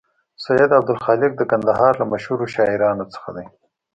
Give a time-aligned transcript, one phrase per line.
[0.45, 3.45] سید عبدالخالق د کندهار له مشهور شاعرانو څخه دی.